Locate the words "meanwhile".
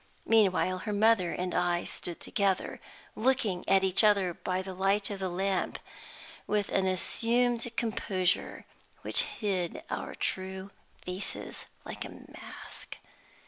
0.25-0.79